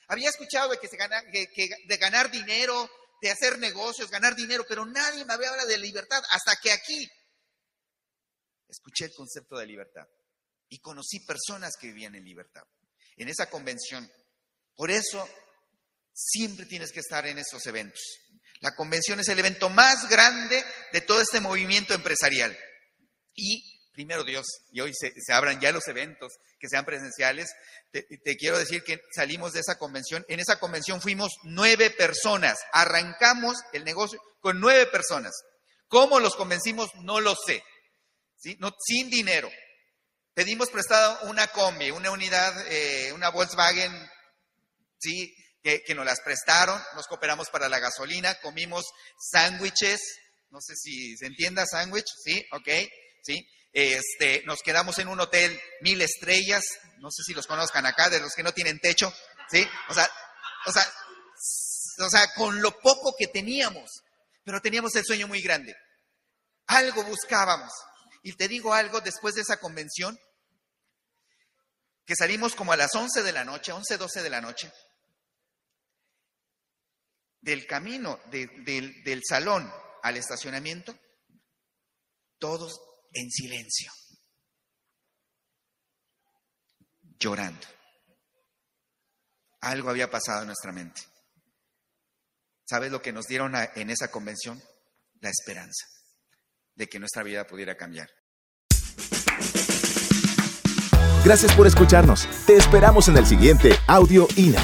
Había 0.08 0.28
escuchado 0.28 0.70
de, 0.70 0.78
que 0.78 0.88
se 0.88 0.96
gana, 0.96 1.22
de 1.22 1.96
ganar 1.96 2.30
dinero, 2.30 2.90
de 3.22 3.30
hacer 3.30 3.58
negocios, 3.58 4.10
ganar 4.10 4.36
dinero, 4.36 4.66
pero 4.68 4.84
nadie 4.84 5.24
me 5.24 5.32
había 5.32 5.48
hablado 5.48 5.68
de 5.68 5.78
libertad 5.78 6.22
hasta 6.30 6.56
que 6.56 6.72
aquí 6.72 7.08
escuché 8.68 9.06
el 9.06 9.14
concepto 9.14 9.56
de 9.56 9.66
libertad 9.66 10.06
y 10.68 10.78
conocí 10.80 11.20
personas 11.20 11.76
que 11.80 11.86
vivían 11.86 12.14
en 12.14 12.24
libertad. 12.24 12.64
En 13.16 13.28
esa 13.28 13.48
convención. 13.48 14.10
Por 14.74 14.90
eso 14.90 15.28
siempre 16.12 16.66
tienes 16.66 16.92
que 16.92 17.00
estar 17.00 17.26
en 17.26 17.38
esos 17.38 17.64
eventos. 17.66 18.02
La 18.64 18.74
convención 18.74 19.20
es 19.20 19.28
el 19.28 19.38
evento 19.38 19.68
más 19.68 20.08
grande 20.08 20.64
de 20.90 21.02
todo 21.02 21.20
este 21.20 21.38
movimiento 21.38 21.92
empresarial. 21.92 22.58
Y 23.34 23.62
primero 23.92 24.24
Dios, 24.24 24.46
y 24.72 24.80
hoy 24.80 24.90
se, 24.94 25.12
abran 25.34 25.60
ya 25.60 25.70
los 25.70 25.86
eventos 25.86 26.32
que 26.58 26.68
sean 26.70 26.86
presenciales, 26.86 27.52
te, 27.92 28.06
quiero 28.38 28.58
decir 28.58 28.82
que 28.82 29.02
salimos 29.14 29.52
de 29.52 29.60
esa 29.60 29.76
convención. 29.76 30.24
En 30.28 30.40
esa 30.40 30.58
convención 30.58 31.02
fuimos 31.02 31.34
nueve 31.42 31.90
personas. 31.90 32.56
Arrancamos 32.72 33.58
el 33.74 33.84
negocio 33.84 34.18
con 34.40 34.58
nueve 34.60 34.86
personas. 34.86 35.34
¿Cómo 35.86 36.18
los 36.18 36.34
convencimos? 36.34 36.88
No 37.02 37.20
lo 37.20 37.34
sé. 37.36 37.62
No, 38.60 38.74
sin 38.82 39.10
dinero. 39.10 39.50
Pedimos 40.32 40.70
prestado 40.70 41.28
una 41.28 41.48
combi, 41.48 41.90
una 41.90 42.10
unidad, 42.10 42.54
eh, 42.70 43.12
una 43.12 43.28
Volkswagen, 43.28 43.92
¿sí? 44.98 45.34
Que, 45.64 45.82
que, 45.82 45.94
nos 45.94 46.04
las 46.04 46.20
prestaron, 46.20 46.80
nos 46.94 47.06
cooperamos 47.06 47.48
para 47.48 47.68
la 47.70 47.80
gasolina, 47.80 48.38
comimos 48.42 48.84
sándwiches, 49.18 49.98
no 50.50 50.60
sé 50.60 50.76
si 50.76 51.16
se 51.16 51.26
entienda 51.26 51.64
sándwich, 51.66 52.06
¿sí? 52.22 52.46
Ok, 52.52 52.68
¿sí? 53.22 53.48
Este, 53.72 54.42
nos 54.44 54.60
quedamos 54.60 54.98
en 54.98 55.08
un 55.08 55.18
hotel 55.18 55.58
mil 55.80 56.00
estrellas, 56.02 56.62
no 56.98 57.10
sé 57.10 57.22
si 57.24 57.34
los 57.34 57.46
conozcan 57.46 57.86
acá, 57.86 58.08
de 58.08 58.20
los 58.20 58.34
que 58.34 58.42
no 58.42 58.52
tienen 58.52 58.78
techo, 58.78 59.12
¿sí? 59.50 59.66
O 59.88 59.94
sea, 59.94 60.08
o 60.66 60.72
sea, 60.72 60.86
o 61.98 62.10
sea, 62.10 62.32
con 62.34 62.60
lo 62.60 62.78
poco 62.80 63.14
que 63.18 63.26
teníamos, 63.26 63.90
pero 64.44 64.60
teníamos 64.60 64.94
el 64.94 65.04
sueño 65.04 65.26
muy 65.26 65.40
grande. 65.40 65.74
Algo 66.66 67.02
buscábamos. 67.04 67.72
Y 68.22 68.34
te 68.34 68.48
digo 68.48 68.74
algo, 68.74 69.00
después 69.00 69.34
de 69.34 69.42
esa 69.42 69.58
convención, 69.58 70.18
que 72.06 72.16
salimos 72.16 72.54
como 72.54 72.72
a 72.72 72.76
las 72.76 72.94
11 72.94 73.22
de 73.22 73.32
la 73.32 73.44
noche, 73.44 73.72
11, 73.72 73.96
12 73.96 74.22
de 74.22 74.30
la 74.30 74.40
noche, 74.40 74.70
del 77.44 77.66
camino 77.66 78.18
del, 78.30 79.04
del 79.04 79.20
salón 79.28 79.70
al 80.02 80.16
estacionamiento, 80.16 80.98
todos 82.38 82.80
en 83.12 83.30
silencio, 83.30 83.92
llorando. 87.18 87.66
Algo 89.60 89.90
había 89.90 90.10
pasado 90.10 90.40
en 90.40 90.46
nuestra 90.48 90.72
mente. 90.72 91.02
¿Sabes 92.66 92.90
lo 92.90 93.02
que 93.02 93.12
nos 93.12 93.26
dieron 93.26 93.54
en 93.74 93.90
esa 93.90 94.10
convención? 94.10 94.62
La 95.20 95.28
esperanza 95.28 95.86
de 96.74 96.88
que 96.88 96.98
nuestra 96.98 97.22
vida 97.22 97.46
pudiera 97.46 97.76
cambiar. 97.76 98.10
Gracias 101.24 101.54
por 101.54 101.66
escucharnos. 101.66 102.26
Te 102.46 102.56
esperamos 102.56 103.08
en 103.08 103.16
el 103.16 103.26
siguiente 103.26 103.78
Audio 103.86 104.28
INA. 104.36 104.62